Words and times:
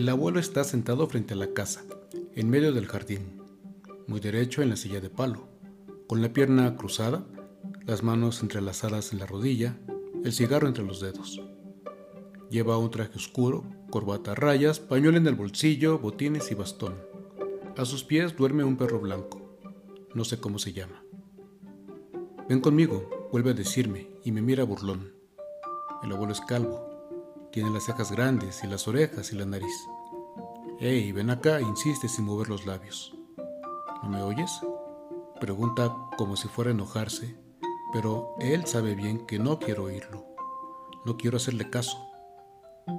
El 0.00 0.08
abuelo 0.08 0.40
está 0.40 0.64
sentado 0.64 1.06
frente 1.08 1.34
a 1.34 1.36
la 1.36 1.52
casa, 1.52 1.84
en 2.34 2.48
medio 2.48 2.72
del 2.72 2.86
jardín, 2.86 3.42
muy 4.06 4.18
derecho 4.18 4.62
en 4.62 4.70
la 4.70 4.76
silla 4.76 4.98
de 4.98 5.10
palo, 5.10 5.46
con 6.06 6.22
la 6.22 6.32
pierna 6.32 6.74
cruzada, 6.74 7.26
las 7.84 8.02
manos 8.02 8.40
entrelazadas 8.40 9.12
en 9.12 9.18
la 9.18 9.26
rodilla, 9.26 9.78
el 10.24 10.32
cigarro 10.32 10.68
entre 10.68 10.84
los 10.84 11.02
dedos. 11.02 11.42
Lleva 12.48 12.78
un 12.78 12.90
traje 12.90 13.14
oscuro, 13.14 13.62
corbata 13.90 14.32
a 14.32 14.34
rayas, 14.34 14.80
pañuelo 14.80 15.18
en 15.18 15.26
el 15.26 15.34
bolsillo, 15.34 15.98
botines 15.98 16.50
y 16.50 16.54
bastón. 16.54 16.94
A 17.76 17.84
sus 17.84 18.02
pies 18.02 18.34
duerme 18.34 18.64
un 18.64 18.78
perro 18.78 19.00
blanco. 19.00 19.60
No 20.14 20.24
sé 20.24 20.40
cómo 20.40 20.58
se 20.58 20.72
llama. 20.72 21.04
Ven 22.48 22.62
conmigo, 22.62 23.28
vuelve 23.30 23.50
a 23.50 23.52
decirme, 23.52 24.08
y 24.24 24.32
me 24.32 24.40
mira 24.40 24.64
burlón. 24.64 25.12
El 26.02 26.12
abuelo 26.12 26.32
es 26.32 26.40
calvo. 26.40 26.89
Tiene 27.52 27.70
las 27.70 27.84
cejas 27.84 28.12
grandes 28.12 28.62
y 28.62 28.68
las 28.68 28.86
orejas 28.86 29.32
y 29.32 29.36
la 29.36 29.44
nariz. 29.44 29.88
Hey, 30.78 31.10
ven 31.10 31.30
acá, 31.30 31.60
insiste 31.60 32.08
sin 32.08 32.24
mover 32.24 32.48
los 32.48 32.64
labios. 32.64 33.12
¿No 34.02 34.08
me 34.08 34.22
oyes? 34.22 34.50
Pregunta 35.40 35.92
como 36.16 36.36
si 36.36 36.46
fuera 36.46 36.70
a 36.70 36.74
enojarse, 36.74 37.36
pero 37.92 38.36
él 38.38 38.66
sabe 38.66 38.94
bien 38.94 39.26
que 39.26 39.40
no 39.40 39.58
quiero 39.58 39.84
oírlo. 39.84 40.24
No 41.04 41.16
quiero 41.16 41.38
hacerle 41.38 41.68
caso. 41.70 41.98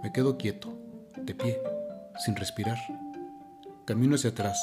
Me 0.03 0.11
quedo 0.11 0.37
quieto, 0.37 0.77
de 1.15 1.33
pie, 1.33 1.61
sin 2.25 2.35
respirar. 2.35 2.77
Camino 3.85 4.15
hacia 4.15 4.31
atrás, 4.31 4.61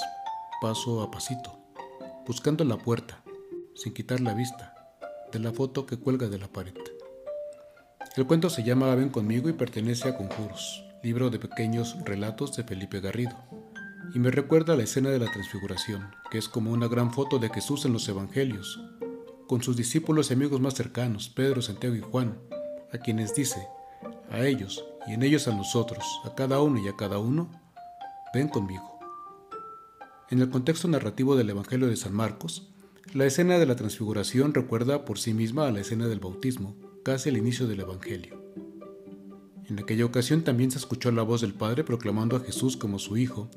paso 0.61 1.03
a 1.03 1.11
pasito, 1.11 1.59
buscando 2.27 2.63
la 2.65 2.77
puerta, 2.77 3.23
sin 3.75 3.95
quitar 3.95 4.21
la 4.21 4.35
vista 4.35 4.75
de 5.33 5.39
la 5.39 5.53
foto 5.53 5.87
que 5.87 5.99
cuelga 5.99 6.29
de 6.29 6.39
la 6.39 6.49
pared. 6.49 6.75
El 8.19 8.27
cuento 8.27 8.51
se 8.51 8.65
llama 8.65 8.93
Ven 8.97 9.11
conmigo 9.11 9.49
y 9.49 9.53
pertenece 9.53 10.09
a 10.09 10.17
Conjuros, 10.17 10.83
libro 11.05 11.31
de 11.31 11.39
pequeños 11.39 11.97
relatos 12.05 12.57
de 12.57 12.65
Felipe 12.65 12.99
Garrido, 12.99 13.37
y 14.13 14.19
me 14.19 14.33
recuerda 14.33 14.73
a 14.73 14.77
la 14.77 14.83
escena 14.83 15.11
de 15.11 15.21
la 15.21 15.31
transfiguración, 15.31 16.11
que 16.29 16.39
es 16.39 16.49
como 16.49 16.73
una 16.73 16.89
gran 16.89 17.13
foto 17.13 17.39
de 17.39 17.49
Jesús 17.49 17.85
en 17.85 17.93
los 17.93 18.09
Evangelios, 18.09 18.83
con 19.47 19.63
sus 19.63 19.77
discípulos 19.77 20.31
y 20.31 20.35
amigos 20.35 20.61
más 20.61 20.75
cercanos, 20.75 21.29
Pedro, 21.29 21.63
Santiago 21.63 21.95
y 21.95 22.01
Juan, 22.01 22.37
a 22.93 22.99
quienes 22.99 23.37
dice, 23.37 23.69
a 24.33 24.45
ellos 24.45 24.85
y 25.07 25.13
en 25.13 25.23
ellos 25.23 25.47
a 25.47 25.55
nosotros, 25.55 26.05
a 26.25 26.35
cada 26.35 26.61
uno 26.61 26.81
y 26.85 26.89
a 26.89 26.97
cada 26.97 27.21
uno, 27.21 27.53
ven 28.35 28.49
conmigo. 28.49 28.99
En 30.29 30.41
el 30.41 30.51
contexto 30.51 30.89
narrativo 30.89 31.37
del 31.37 31.51
Evangelio 31.51 31.87
de 31.87 31.95
San 31.95 32.15
Marcos, 32.15 32.69
la 33.15 33.27
escena 33.27 33.61
de 33.61 33.67
la 33.67 33.77
transfiguración 33.77 34.55
recuerda 34.55 35.05
por 35.05 35.21
sí 35.21 35.35
misma 35.35 35.69
a 35.69 35.71
la 35.71 35.83
escena 35.83 36.09
del 36.09 36.19
bautismo, 36.19 36.75
casi 37.09 37.31
al 37.31 37.39
inicio 37.39 37.67
del 37.67 37.81
Evangelio. 37.81 38.39
En 39.65 39.79
aquella 39.79 40.05
ocasión 40.05 40.45
también 40.45 40.71
se 40.71 40.77
escuchó 40.77 41.11
la 41.11 41.23
voz 41.23 41.41
del 41.41 41.55
Padre 41.55 41.83
proclamando 41.83 42.37
a 42.37 42.41
Jesús 42.41 42.77
como 42.77 42.99
su 42.99 43.17
Hijo, 43.17 43.49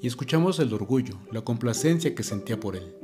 y 0.00 0.06
escuchamos 0.06 0.58
el 0.58 0.72
orgullo, 0.72 1.18
la 1.30 1.42
complacencia 1.42 2.14
que 2.14 2.22
sentía 2.22 2.58
por 2.58 2.76
él. 2.76 2.94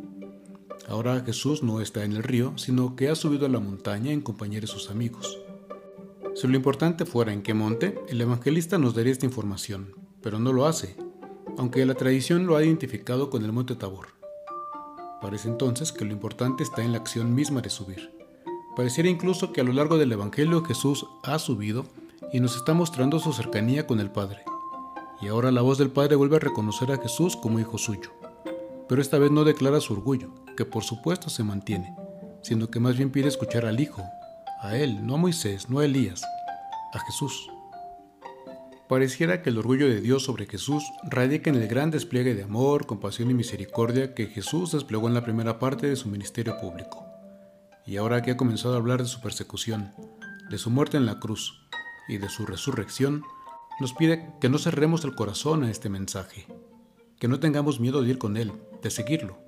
Ahora 0.89 1.21
Jesús 1.21 1.63
no 1.63 1.83
está 1.83 2.03
en 2.03 2.13
el 2.13 2.23
río, 2.23 2.57
sino 2.57 2.97
que 2.97 3.11
ha 3.11 3.15
subido 3.15 3.45
a 3.45 3.51
la 3.51 3.61
montaña 3.61 4.11
en 4.11 4.23
compañía 4.23 4.63
de 4.63 4.67
sus 4.67 4.89
amigos. 4.89 5.39
Si 6.35 6.49
lo 6.49 6.57
importante 6.57 7.05
fuera 7.05 7.35
en 7.35 7.43
qué 7.43 7.53
monte, 7.53 8.01
el 8.09 8.23
evangelista 8.23 8.79
nos 8.79 8.95
daría 8.95 9.13
esta 9.13 9.27
información, 9.27 9.95
pero 10.23 10.39
no 10.39 10.55
lo 10.55 10.65
hace, 10.65 10.97
aunque 11.59 11.85
la 11.85 11.95
tradición 11.95 12.47
lo 12.47 12.57
ha 12.57 12.65
identificado 12.65 13.29
con 13.29 13.45
el 13.45 13.53
monte 13.53 13.75
Tabor. 13.75 14.07
Parece 15.21 15.49
entonces 15.49 15.93
que 15.93 16.07
lo 16.07 16.13
importante 16.13 16.63
está 16.63 16.83
en 16.83 16.93
la 16.93 16.99
acción 16.99 17.35
misma 17.35 17.61
de 17.61 17.69
subir. 17.69 18.20
Pareciera 18.81 19.11
incluso 19.11 19.53
que 19.53 19.61
a 19.61 19.65
lo 19.65 19.75
largo 19.75 19.99
del 19.99 20.11
Evangelio 20.11 20.65
Jesús 20.65 21.05
ha 21.23 21.39
subido 21.39 21.85
y 22.33 22.41
nos 22.41 22.57
está 22.57 22.73
mostrando 22.73 23.19
su 23.19 23.35
cercanía 23.35 23.87
con 23.87 24.01
el 24.01 24.11
Padre. 24.11 24.43
Y 25.21 25.29
ahora 25.29 25.51
la 25.51 25.61
voz 25.61 25.77
del 25.77 25.91
Padre 25.91 26.17
vuelve 26.17 26.37
a 26.37 26.39
reconocer 26.39 26.91
a 26.91 26.97
Jesús 26.97 27.37
como 27.37 27.61
hijo 27.61 27.77
suyo. 27.77 28.11
Pero 28.89 29.03
esta 29.03 29.19
vez 29.19 29.31
no 29.33 29.45
declara 29.45 29.83
su 29.83 29.93
orgullo, 29.93 30.31
que 30.57 30.65
por 30.65 30.83
supuesto 30.83 31.29
se 31.29 31.45
mantiene, 31.45 31.95
sino 32.41 32.71
que 32.71 32.81
más 32.81 32.97
bien 32.97 33.11
pide 33.11 33.29
escuchar 33.29 33.67
al 33.67 33.81
Hijo, 33.81 34.03
a 34.63 34.75
Él, 34.79 35.07
no 35.07 35.17
a 35.17 35.19
Moisés, 35.19 35.69
no 35.69 35.81
a 35.81 35.85
Elías, 35.85 36.23
a 36.95 37.01
Jesús. 37.01 37.51
Pareciera 38.89 39.43
que 39.43 39.51
el 39.51 39.59
orgullo 39.59 39.91
de 39.91 40.01
Dios 40.01 40.23
sobre 40.23 40.47
Jesús 40.47 40.83
radica 41.03 41.51
en 41.51 41.57
el 41.57 41.69
gran 41.69 41.91
despliegue 41.91 42.35
de 42.35 42.45
amor, 42.45 42.87
compasión 42.87 43.31
y 43.31 43.35
misericordia 43.35 44.15
que 44.15 44.29
Jesús 44.29 44.73
desplegó 44.73 45.07
en 45.07 45.13
la 45.13 45.23
primera 45.23 45.59
parte 45.59 45.87
de 45.87 45.97
su 45.97 46.09
ministerio 46.09 46.59
público. 46.59 47.10
Y 47.87 47.97
ahora 47.97 48.23
que 48.23 48.33
ha 48.33 48.37
comenzado 48.37 48.75
a 48.75 48.77
hablar 48.77 49.03
de 49.03 49.09
su 49.09 49.21
persecución, 49.21 49.93
de 50.49 50.59
su 50.59 50.71
muerte 50.71 50.97
en 50.97 51.07
la 51.07 51.19
cruz 51.19 51.67
y 52.09 52.19
de 52.19 52.29
su 52.29 52.47
resurrección, 52.47 53.25
nos 53.81 53.93
pide 53.95 54.33
que 54.41 54.49
no 54.49 54.59
cerremos 54.59 55.05
el 55.05 55.15
corazón 55.15 55.65
a 55.65 55.71
este 55.71 55.89
mensaje, 55.89 56.47
que 57.19 57.29
no 57.29 57.41
tengamos 57.41 57.81
miedo 57.81 58.03
de 58.03 58.11
ir 58.11 58.19
con 58.19 58.37
Él, 58.37 58.53
de 58.83 58.91
seguirlo, 58.91 59.39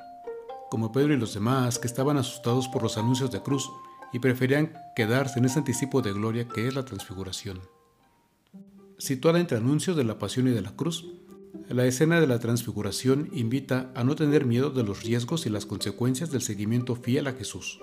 como 0.71 0.93
Pedro 0.93 1.15
y 1.15 1.19
los 1.19 1.35
demás 1.35 1.79
que 1.79 1.87
estaban 1.87 2.17
asustados 2.17 2.69
por 2.69 2.83
los 2.83 2.99
anuncios 2.99 3.31
de 3.31 3.43
cruz 3.43 3.71
y 4.13 4.19
preferían 4.19 4.73
quedarse 4.97 5.39
en 5.39 5.45
ese 5.45 5.59
anticipo 5.59 6.03
de 6.03 6.13
gloria 6.13 6.49
que 6.49 6.67
es 6.67 6.75
la 6.75 6.85
transfiguración 6.85 7.61
situada 9.03 9.41
entre 9.41 9.59
anuncios 9.59 9.97
de 9.97 10.05
la 10.05 10.21
pasión 10.21 10.47
y 10.47 10.53
de 10.53 10.63
la 10.63 10.77
cruz. 10.77 11.05
La 11.69 11.85
escena 11.87 12.21
de 12.21 12.29
la 12.29 12.39
transfiguración 12.39 13.31
invita 13.33 13.91
a 13.97 14.05
no 14.05 14.15
tener 14.15 14.45
miedo 14.47 14.71
de 14.71 14.85
los 14.85 15.03
riesgos 15.03 15.45
y 15.45 15.51
las 15.51 15.67
consecuencias 15.67 16.31
del 16.31 16.41
seguimiento 16.41 16.95
fiel 16.95 17.27
a 17.27 17.33
Jesús, 17.33 17.81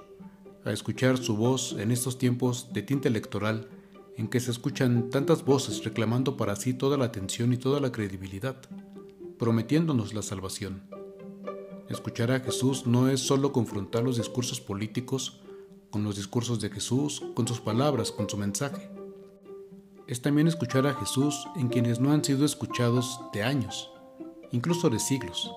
a 0.65 0.71
escuchar 0.71 1.17
su 1.17 1.35
voz 1.35 1.75
en 1.79 1.91
estos 1.91 2.17
tiempos 2.17 2.73
de 2.73 2.81
tinta 2.81 3.07
electoral 3.07 3.69
en 4.17 4.27
que 4.27 4.39
se 4.39 4.51
escuchan 4.51 5.09
tantas 5.09 5.45
voces 5.45 5.83
reclamando 5.83 6.37
para 6.37 6.55
sí 6.55 6.73
toda 6.73 6.97
la 6.97 7.05
atención 7.05 7.53
y 7.53 7.57
toda 7.57 7.79
la 7.79 7.91
credibilidad, 7.91 8.57
prometiéndonos 9.37 10.13
la 10.13 10.21
salvación. 10.21 10.83
Escuchar 11.89 12.31
a 12.31 12.39
Jesús 12.39 12.85
no 12.85 13.09
es 13.09 13.21
solo 13.21 13.51
confrontar 13.51 14.03
los 14.03 14.17
discursos 14.17 14.59
políticos 14.61 15.41
con 15.89 16.03
los 16.03 16.17
discursos 16.17 16.59
de 16.59 16.69
Jesús, 16.69 17.23
con 17.33 17.47
sus 17.47 17.59
palabras, 17.59 18.11
con 18.11 18.29
su 18.29 18.37
mensaje 18.37 18.89
es 20.09 20.23
también 20.23 20.47
escuchar 20.47 20.87
a 20.87 20.95
Jesús 20.95 21.47
en 21.55 21.67
quienes 21.67 21.99
no 21.99 22.11
han 22.11 22.23
sido 22.23 22.43
escuchados 22.43 23.21
de 23.31 23.43
años, 23.43 23.91
incluso 24.51 24.89
de 24.89 24.97
siglos, 24.97 25.53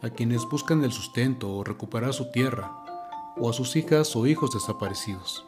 a 0.00 0.08
quienes 0.08 0.46
buscan 0.46 0.82
el 0.82 0.92
sustento 0.92 1.54
o 1.54 1.62
recuperar 1.62 2.14
su 2.14 2.30
tierra, 2.30 2.85
o 3.36 3.50
a 3.50 3.52
sus 3.52 3.76
hijas 3.76 4.14
o 4.16 4.26
hijos 4.26 4.50
desaparecidos. 4.52 5.44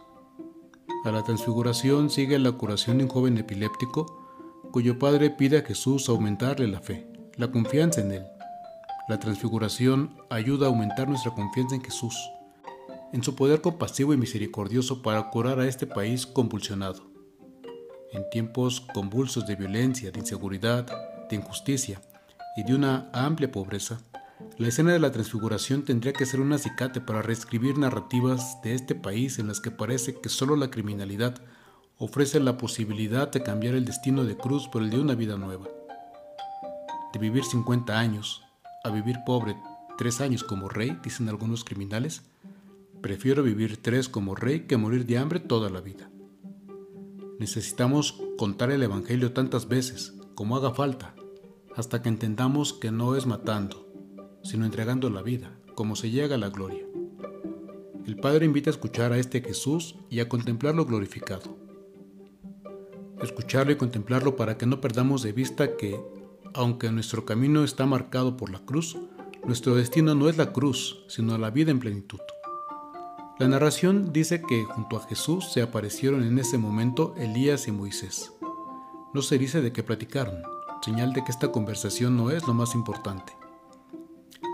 A 1.04 1.10
la 1.10 1.22
transfiguración 1.22 2.10
sigue 2.10 2.38
la 2.38 2.52
curación 2.52 2.98
de 2.98 3.04
un 3.04 3.10
joven 3.10 3.38
epiléptico 3.38 4.26
cuyo 4.72 4.98
padre 4.98 5.30
pide 5.30 5.58
a 5.58 5.62
Jesús 5.62 6.08
aumentarle 6.08 6.68
la 6.68 6.80
fe, 6.80 7.06
la 7.36 7.50
confianza 7.50 8.00
en 8.00 8.12
él. 8.12 8.26
La 9.08 9.18
transfiguración 9.18 10.16
ayuda 10.28 10.66
a 10.66 10.68
aumentar 10.70 11.08
nuestra 11.08 11.34
confianza 11.34 11.74
en 11.74 11.82
Jesús, 11.82 12.14
en 13.12 13.22
su 13.22 13.34
poder 13.34 13.62
compasivo 13.62 14.12
y 14.12 14.18
misericordioso 14.18 15.00
para 15.00 15.30
curar 15.30 15.60
a 15.60 15.66
este 15.66 15.86
país 15.86 16.26
convulsionado 16.26 17.08
en 18.12 18.28
tiempos 18.30 18.80
convulsos 18.80 19.46
de 19.46 19.56
violencia, 19.56 20.10
de 20.10 20.20
inseguridad, 20.20 20.86
de 21.28 21.36
injusticia 21.36 22.00
y 22.56 22.62
de 22.62 22.74
una 22.74 23.10
amplia 23.12 23.50
pobreza, 23.50 24.00
la 24.58 24.66
escena 24.66 24.92
de 24.92 24.98
la 24.98 25.12
transfiguración 25.12 25.84
tendría 25.84 26.12
que 26.12 26.26
ser 26.26 26.40
un 26.40 26.52
acicate 26.52 27.00
para 27.00 27.22
reescribir 27.22 27.78
narrativas 27.78 28.60
de 28.62 28.74
este 28.74 28.96
país 28.96 29.38
en 29.38 29.46
las 29.46 29.60
que 29.60 29.70
parece 29.70 30.20
que 30.20 30.28
solo 30.28 30.56
la 30.56 30.68
criminalidad 30.68 31.40
ofrece 31.96 32.40
la 32.40 32.56
posibilidad 32.56 33.30
de 33.30 33.44
cambiar 33.44 33.76
el 33.76 33.84
destino 33.84 34.24
de 34.24 34.36
Cruz 34.36 34.66
por 34.66 34.82
el 34.82 34.90
de 34.90 34.98
una 34.98 35.14
vida 35.14 35.36
nueva. 35.36 35.68
De 37.12 37.20
vivir 37.20 37.44
50 37.44 37.96
años 37.96 38.42
a 38.82 38.90
vivir 38.90 39.18
pobre 39.24 39.56
tres 39.96 40.20
años 40.20 40.42
como 40.42 40.68
rey, 40.68 40.98
dicen 41.04 41.28
algunos 41.28 41.62
criminales, 41.62 42.22
prefiero 43.00 43.44
vivir 43.44 43.80
tres 43.80 44.08
como 44.08 44.34
rey 44.34 44.66
que 44.66 44.76
morir 44.76 45.06
de 45.06 45.18
hambre 45.18 45.38
toda 45.38 45.70
la 45.70 45.80
vida. 45.80 46.10
Necesitamos 47.38 48.20
contar 48.36 48.72
el 48.72 48.82
Evangelio 48.82 49.32
tantas 49.32 49.68
veces 49.68 50.14
como 50.34 50.56
haga 50.56 50.72
falta, 50.72 51.14
hasta 51.76 52.02
que 52.02 52.08
entendamos 52.08 52.72
que 52.72 52.90
no 52.90 53.14
es 53.14 53.26
matando, 53.26 53.87
sino 54.48 54.64
entregando 54.64 55.10
la 55.10 55.20
vida, 55.20 55.52
como 55.74 55.94
se 55.94 56.10
llega 56.10 56.36
a 56.36 56.38
la 56.38 56.48
gloria. 56.48 56.82
El 58.06 58.16
Padre 58.16 58.46
invita 58.46 58.70
a 58.70 58.72
escuchar 58.72 59.12
a 59.12 59.18
este 59.18 59.42
Jesús 59.42 59.96
y 60.08 60.20
a 60.20 60.28
contemplarlo 60.30 60.86
glorificado. 60.86 61.58
Escucharlo 63.20 63.72
y 63.72 63.76
contemplarlo 63.76 64.36
para 64.36 64.56
que 64.56 64.64
no 64.64 64.80
perdamos 64.80 65.22
de 65.22 65.32
vista 65.32 65.76
que, 65.76 66.00
aunque 66.54 66.90
nuestro 66.90 67.26
camino 67.26 67.62
está 67.62 67.84
marcado 67.84 68.38
por 68.38 68.48
la 68.48 68.60
cruz, 68.60 68.96
nuestro 69.44 69.74
destino 69.74 70.14
no 70.14 70.30
es 70.30 70.38
la 70.38 70.54
cruz, 70.54 71.04
sino 71.08 71.36
la 71.36 71.50
vida 71.50 71.70
en 71.70 71.80
plenitud. 71.80 72.20
La 73.38 73.48
narración 73.48 74.14
dice 74.14 74.40
que 74.40 74.64
junto 74.64 74.96
a 74.96 75.06
Jesús 75.06 75.52
se 75.52 75.60
aparecieron 75.60 76.24
en 76.24 76.38
ese 76.38 76.56
momento 76.56 77.14
Elías 77.18 77.68
y 77.68 77.72
Moisés. 77.72 78.32
No 79.12 79.20
se 79.20 79.36
dice 79.36 79.60
de 79.60 79.72
qué 79.72 79.82
platicaron, 79.82 80.42
señal 80.80 81.12
de 81.12 81.22
que 81.22 81.32
esta 81.32 81.52
conversación 81.52 82.16
no 82.16 82.30
es 82.30 82.46
lo 82.46 82.54
más 82.54 82.74
importante. 82.74 83.37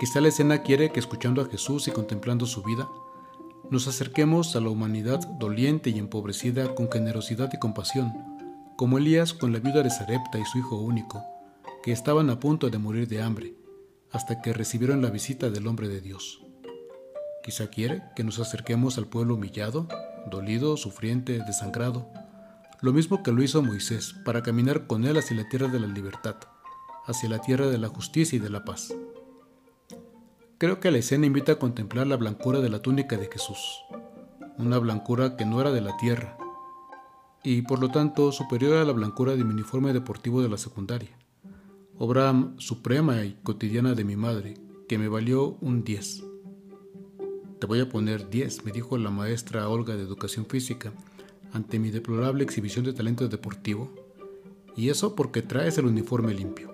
Quizá 0.00 0.20
la 0.20 0.29
escena 0.29 0.62
quiere 0.62 0.91
que 0.91 1.00
escuchando 1.00 1.41
a 1.41 1.46
Jesús 1.46 1.87
y 1.88 1.93
contemplando 1.93 2.46
su 2.46 2.62
vida, 2.62 2.88
nos 3.70 3.87
acerquemos 3.87 4.56
a 4.56 4.61
la 4.61 4.69
humanidad 4.69 5.20
doliente 5.38 5.91
y 5.91 5.99
empobrecida 5.99 6.75
con 6.75 6.91
generosidad 6.91 7.50
y 7.52 7.58
compasión, 7.58 8.12
como 8.76 8.99
Elías 8.99 9.32
con 9.32 9.52
la 9.52 9.61
viuda 9.61 9.82
de 9.82 9.91
Sarepta 9.91 10.38
y 10.38 10.44
su 10.44 10.58
hijo 10.58 10.76
único, 10.76 11.23
que 11.82 11.93
estaban 11.93 12.29
a 12.29 12.41
punto 12.41 12.70
de 12.70 12.79
morir 12.79 13.08
de 13.08 13.23
hambre, 13.23 13.55
hasta 14.11 14.43
que 14.43 14.52
recibieron 14.52 15.00
la 15.00 15.11
visita 15.11 15.50
del 15.50 15.67
hombre 15.67 15.88
de 15.88 16.00
Dios. 16.00 16.44
Quizá 17.43 17.69
quiere 17.69 18.02
que 18.17 18.25
nos 18.25 18.38
acerquemos 18.38 18.99
al 18.99 19.06
pueblo 19.06 19.35
humillado, 19.35 19.88
dolido, 20.31 20.76
sufriente, 20.76 21.40
desangrado, 21.47 22.08
lo 22.81 22.93
mismo 22.93 23.23
que 23.23 23.32
lo 23.32 23.43
hizo 23.43 23.62
Moisés, 23.62 24.14
para 24.25 24.43
caminar 24.43 24.87
con 24.87 25.05
él 25.05 25.17
hacia 25.17 25.37
la 25.37 25.49
tierra 25.49 25.69
de 25.69 25.81
la 25.81 25.87
libertad, 25.87 26.37
hacia 27.06 27.29
la 27.29 27.38
tierra 27.38 27.69
de 27.69 27.79
la 27.79 27.88
justicia 27.88 28.37
y 28.37 28.40
de 28.40 28.50
la 28.50 28.64
paz. 28.64 28.93
Creo 30.64 30.81
que 30.81 30.90
la 30.90 30.96
escena 30.96 31.26
invita 31.26 31.52
a 31.52 31.58
contemplar 31.58 32.06
la 32.06 32.16
blancura 32.16 32.61
de 32.61 32.70
la 32.70 32.81
túnica 32.81 33.19
de 33.19 33.28
Jesús, 33.31 33.82
una 34.56 34.78
blancura 34.78 35.37
que 35.37 35.44
no 35.44 35.61
era 35.61 35.70
de 35.70 35.82
la 35.82 35.94
tierra, 35.99 36.38
y 37.43 37.61
por 37.61 37.81
lo 37.81 37.90
tanto 37.90 38.32
superior 38.32 38.78
a 38.78 38.84
la 38.87 38.93
blancura 38.93 39.37
de 39.37 39.44
mi 39.44 39.52
uniforme 39.52 39.93
deportivo 39.93 40.40
de 40.40 40.49
la 40.49 40.56
secundaria, 40.56 41.19
obra 41.99 42.32
suprema 42.56 43.22
y 43.26 43.34
cotidiana 43.43 43.93
de 43.93 44.05
mi 44.05 44.16
madre, 44.16 44.55
que 44.88 44.96
me 44.96 45.08
valió 45.08 45.58
un 45.61 45.84
10. 45.84 46.25
Te 47.58 47.66
voy 47.66 47.81
a 47.81 47.88
poner 47.90 48.31
10, 48.31 48.64
me 48.64 48.72
dijo 48.72 48.96
la 48.96 49.11
maestra 49.11 49.69
Olga 49.69 49.96
de 49.96 50.02
Educación 50.02 50.46
Física, 50.46 50.94
ante 51.52 51.78
mi 51.78 51.90
deplorable 51.90 52.43
exhibición 52.43 52.87
de 52.87 52.94
talento 52.94 53.28
deportivo, 53.28 53.93
y 54.75 54.88
eso 54.88 55.14
porque 55.14 55.43
traes 55.43 55.76
el 55.76 55.84
uniforme 55.84 56.32
limpio. 56.32 56.74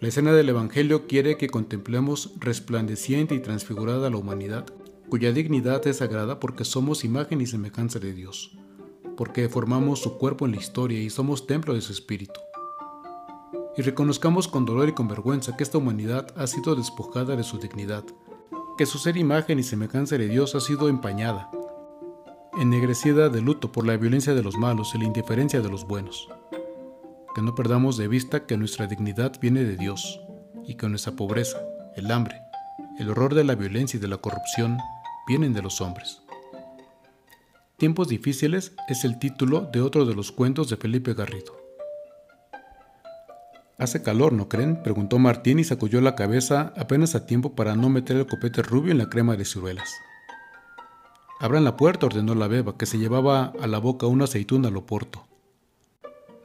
La 0.00 0.08
escena 0.08 0.32
del 0.32 0.48
Evangelio 0.48 1.06
quiere 1.06 1.36
que 1.36 1.48
contemplemos 1.48 2.32
resplandeciente 2.38 3.34
y 3.34 3.40
transfigurada 3.40 4.10
la 4.10 4.16
humanidad 4.16 4.66
cuya 5.08 5.32
dignidad 5.32 5.86
es 5.86 5.98
sagrada 5.98 6.40
porque 6.40 6.64
somos 6.64 7.04
imagen 7.04 7.40
y 7.40 7.46
semejanza 7.46 7.98
de 7.98 8.12
Dios, 8.12 8.58
porque 9.16 9.48
formamos 9.48 10.00
su 10.00 10.18
cuerpo 10.18 10.46
en 10.46 10.52
la 10.52 10.58
historia 10.58 11.00
y 11.00 11.10
somos 11.10 11.46
templo 11.46 11.74
de 11.74 11.80
su 11.80 11.92
espíritu. 11.92 12.40
Y 13.76 13.82
reconozcamos 13.82 14.48
con 14.48 14.64
dolor 14.64 14.88
y 14.88 14.92
con 14.92 15.08
vergüenza 15.08 15.56
que 15.56 15.62
esta 15.62 15.78
humanidad 15.78 16.26
ha 16.36 16.46
sido 16.46 16.74
despojada 16.74 17.36
de 17.36 17.44
su 17.44 17.58
dignidad, 17.58 18.04
que 18.76 18.86
su 18.86 18.98
ser 18.98 19.16
imagen 19.16 19.58
y 19.58 19.62
semejanza 19.62 20.18
de 20.18 20.28
Dios 20.28 20.54
ha 20.54 20.60
sido 20.60 20.88
empañada, 20.88 21.50
ennegrecida 22.58 23.28
de 23.28 23.40
luto 23.40 23.70
por 23.72 23.86
la 23.86 23.96
violencia 23.96 24.34
de 24.34 24.42
los 24.42 24.56
malos 24.56 24.94
y 24.94 24.98
la 24.98 25.04
indiferencia 25.04 25.60
de 25.60 25.68
los 25.68 25.86
buenos. 25.86 26.28
Que 27.34 27.42
no 27.42 27.54
perdamos 27.54 27.96
de 27.96 28.06
vista 28.06 28.46
que 28.46 28.56
nuestra 28.56 28.86
dignidad 28.86 29.32
viene 29.40 29.64
de 29.64 29.76
Dios 29.76 30.20
y 30.66 30.76
que 30.76 30.88
nuestra 30.88 31.16
pobreza, 31.16 31.58
el 31.96 32.10
hambre, 32.10 32.40
el 32.98 33.10
horror 33.10 33.34
de 33.34 33.44
la 33.44 33.54
violencia 33.56 33.98
y 33.98 34.00
de 34.00 34.08
la 34.08 34.18
corrupción 34.18 34.78
vienen 35.26 35.52
de 35.52 35.62
los 35.62 35.80
hombres. 35.80 36.22
Tiempos 37.76 38.08
difíciles 38.08 38.72
es 38.88 39.04
el 39.04 39.18
título 39.18 39.62
de 39.72 39.80
otro 39.80 40.06
de 40.06 40.14
los 40.14 40.30
cuentos 40.30 40.70
de 40.70 40.76
Felipe 40.76 41.12
Garrido. 41.12 41.56
¿Hace 43.78 44.02
calor, 44.02 44.32
no 44.32 44.48
creen? 44.48 44.80
preguntó 44.84 45.18
Martín 45.18 45.58
y 45.58 45.64
sacudió 45.64 46.00
la 46.00 46.14
cabeza 46.14 46.72
apenas 46.76 47.16
a 47.16 47.26
tiempo 47.26 47.56
para 47.56 47.74
no 47.74 47.88
meter 47.88 48.16
el 48.16 48.26
copete 48.26 48.62
rubio 48.62 48.92
en 48.92 48.98
la 48.98 49.10
crema 49.10 49.36
de 49.36 49.44
ciruelas. 49.44 49.92
Abran 51.40 51.64
la 51.64 51.76
puerta, 51.76 52.06
ordenó 52.06 52.36
la 52.36 52.46
beba, 52.46 52.78
que 52.78 52.86
se 52.86 52.98
llevaba 52.98 53.52
a 53.60 53.66
la 53.66 53.78
boca 53.78 54.06
una 54.06 54.24
aceituna 54.24 54.68
al 54.68 54.76
oporto. 54.76 55.26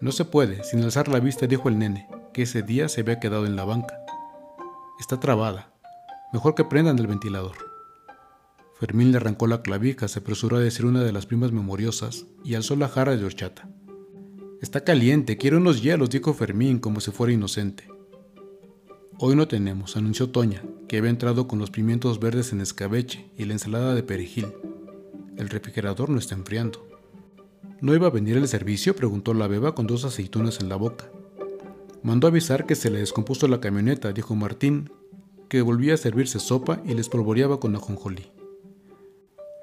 No 0.01 0.13
se 0.13 0.24
puede, 0.24 0.63
sin 0.63 0.81
alzar 0.81 1.10
la 1.10 1.19
vista, 1.19 1.46
dijo 1.46 1.68
el 1.68 1.78
nene, 1.78 2.07
que 2.34 2.44
ese 2.44 2.63
día 2.63 2.88
se 2.88 3.01
había 3.01 3.19
quedado 3.19 3.46
en 3.46 3.57
la 3.57 3.66
banca. 3.66 4.00
Está 5.00 5.19
trabada. 5.19 5.74
Mejor 6.31 6.56
que 6.56 6.63
prendan 6.63 6.98
el 7.00 7.07
ventilador. 7.07 7.57
Fermín 8.80 9.12
le 9.12 9.18
arrancó 9.18 9.46
la 9.46 9.62
clavija, 9.62 10.07
se 10.07 10.19
apresuró 10.19 10.56
a 10.56 10.62
decir 10.62 10.86
una 10.86 11.04
de 11.04 11.12
las 11.12 11.25
primas 11.25 11.51
memoriosas 11.51 12.25
y 12.46 12.56
alzó 12.56 12.78
la 12.78 12.88
jarra 12.88 13.18
de 13.18 13.25
horchata. 13.25 13.68
Está 14.62 14.86
caliente, 14.86 15.38
quiero 15.38 15.57
unos 15.57 15.81
hielos, 15.81 16.10
dijo 16.10 16.34
Fermín 16.34 16.80
como 16.80 17.01
si 17.01 17.12
fuera 17.12 17.34
inocente. 17.34 17.90
Hoy 19.18 19.36
no 19.36 19.50
tenemos, 19.50 19.98
anunció 19.98 20.30
Toña, 20.30 20.63
que 20.88 20.98
había 20.98 21.10
entrado 21.10 21.46
con 21.46 21.60
los 21.60 21.72
pimientos 21.72 22.22
verdes 22.22 22.54
en 22.54 22.62
escabeche 22.62 23.30
y 23.38 23.44
la 23.44 23.54
ensalada 23.54 23.96
de 23.96 24.04
perejil. 24.04 24.48
El 25.36 25.50
refrigerador 25.50 26.10
no 26.10 26.19
está 26.19 26.36
enfriando. 26.36 26.88
¿No 27.81 27.95
iba 27.95 28.07
a 28.07 28.11
venir 28.11 28.35
el 28.35 28.47
servicio? 28.47 28.95
preguntó 28.95 29.33
la 29.33 29.47
beba 29.47 29.73
con 29.73 29.87
dos 29.87 30.03
aceitunas 30.03 30.59
en 30.59 30.67
la 30.67 30.75
boca. 30.75 31.05
Mandó 32.03 32.27
avisar 32.27 32.65
que 32.65 32.75
se 32.75 32.89
le 32.89 32.99
descompuso 32.99 33.47
la 33.47 33.61
camioneta, 33.61 34.11
dijo 34.11 34.35
Martín, 34.35 34.91
que 35.47 35.61
volvía 35.61 35.93
a 35.93 35.97
servirse 35.97 36.39
sopa 36.39 36.81
y 36.85 36.93
les 36.93 37.07
polvoreaba 37.07 37.59
con 37.59 37.75
ajonjolí. 37.75 38.31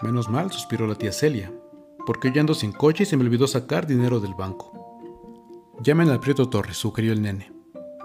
Menos 0.03 0.31
mal, 0.31 0.51
suspiró 0.51 0.87
la 0.87 0.95
tía 0.95 1.13
Celia, 1.13 1.53
porque 2.07 2.33
yo 2.33 2.41
ando 2.41 2.55
sin 2.55 2.73
coche 2.73 3.03
y 3.03 3.07
se 3.07 3.17
me 3.17 3.25
olvidó 3.25 3.47
sacar 3.47 3.87
dinero 3.87 4.19
del 4.21 4.35
banco. 4.35 4.73
Llamen 5.83 6.09
al 6.09 6.21
Prieto 6.21 6.49
Torres, 6.49 6.79
sugirió 6.79 7.13
el 7.13 7.21
nene. 7.23 7.53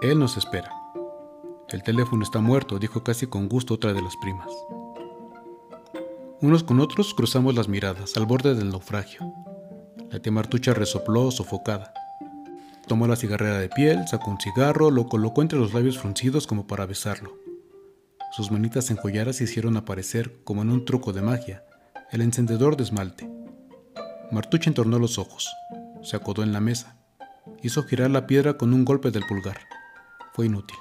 Él 0.02 0.18
nos 0.18 0.36
espera. 0.36 0.70
El 1.70 1.82
teléfono 1.82 2.22
está 2.22 2.40
muerto, 2.40 2.78
dijo 2.78 3.02
casi 3.02 3.26
con 3.26 3.48
gusto 3.48 3.74
otra 3.74 3.94
de 3.94 4.02
las 4.02 4.16
primas. 4.18 4.50
Unos 6.42 6.64
con 6.64 6.80
otros 6.80 7.14
cruzamos 7.14 7.54
las 7.54 7.68
miradas, 7.68 8.16
al 8.16 8.26
borde 8.26 8.54
del 8.54 8.70
naufragio. 8.70 9.41
La 10.12 10.20
tía 10.20 10.30
Martucha 10.30 10.74
resopló, 10.74 11.30
sofocada. 11.30 11.94
Tomó 12.86 13.06
la 13.06 13.16
cigarrera 13.16 13.58
de 13.58 13.70
piel, 13.70 14.06
sacó 14.06 14.30
un 14.30 14.38
cigarro, 14.38 14.90
lo 14.90 15.06
colocó 15.06 15.40
entre 15.40 15.58
los 15.58 15.72
labios 15.72 15.98
fruncidos 15.98 16.46
como 16.46 16.66
para 16.66 16.84
besarlo. 16.84 17.38
Sus 18.36 18.50
manitas 18.50 18.90
enjolladas 18.90 19.40
hicieron 19.40 19.74
aparecer, 19.78 20.44
como 20.44 20.60
en 20.60 20.70
un 20.70 20.84
truco 20.84 21.14
de 21.14 21.22
magia, 21.22 21.64
el 22.10 22.20
encendedor 22.20 22.76
de 22.76 22.82
esmalte. 22.82 23.26
Martuche 24.30 24.68
entornó 24.68 24.98
los 24.98 25.16
ojos, 25.16 25.50
se 26.02 26.14
acodó 26.14 26.42
en 26.42 26.52
la 26.52 26.60
mesa, 26.60 26.98
hizo 27.62 27.82
girar 27.84 28.10
la 28.10 28.26
piedra 28.26 28.58
con 28.58 28.74
un 28.74 28.84
golpe 28.84 29.10
del 29.10 29.24
pulgar. 29.24 29.60
Fue 30.34 30.44
inútil. 30.44 30.76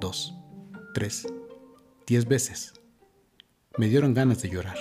Dos, 0.00 0.34
tres, 0.94 1.26
diez 2.06 2.26
veces. 2.26 2.72
Me 3.76 3.88
dieron 3.88 4.14
ganas 4.14 4.40
de 4.40 4.48
llorar. 4.48 4.78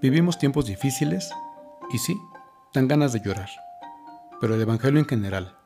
Vivimos 0.00 0.38
tiempos 0.38 0.66
difíciles 0.66 1.30
y 1.92 1.98
sí, 1.98 2.16
dan 2.72 2.86
ganas 2.86 3.12
de 3.12 3.20
llorar. 3.20 3.48
Pero 4.40 4.54
el 4.54 4.60
Evangelio 4.60 5.00
en 5.00 5.06
general 5.06 5.56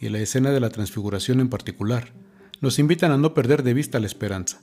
y 0.00 0.08
la 0.08 0.18
escena 0.18 0.50
de 0.50 0.60
la 0.60 0.70
transfiguración 0.70 1.40
en 1.40 1.50
particular 1.50 2.14
nos 2.62 2.78
invitan 2.78 3.12
a 3.12 3.18
no 3.18 3.34
perder 3.34 3.62
de 3.62 3.74
vista 3.74 4.00
la 4.00 4.06
esperanza 4.06 4.60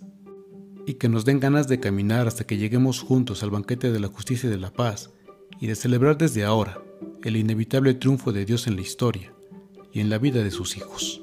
y 0.88 0.96
que 0.96 1.10
nos 1.10 1.26
den 1.26 1.40
ganas 1.40 1.68
de 1.68 1.80
caminar 1.80 2.28
hasta 2.28 2.46
que 2.46 2.58
lleguemos 2.58 3.02
juntos 3.02 3.44
al 3.44 3.52
banquete 3.52 3.92
de 3.92 4.00
la 4.00 4.08
justicia 4.08 4.48
y 4.48 4.52
de 4.52 4.58
la 4.58 4.74
paz 4.74 5.12
y 5.60 5.68
de 5.68 5.76
celebrar 5.76 6.18
desde 6.18 6.44
ahora 6.44 6.82
el 7.24 7.38
inevitable 7.38 7.94
triunfo 7.94 8.34
de 8.34 8.46
Dios 8.46 8.68
en 8.68 8.76
la 8.76 8.82
historia 8.82 9.34
y 9.92 10.00
en 10.00 10.10
la 10.10 10.18
vida 10.18 10.44
de 10.44 10.52
sus 10.52 10.76
hijos. 10.76 11.23